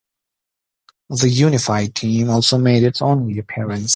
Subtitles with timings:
[1.11, 3.89] The Unified Team also made its only appearance.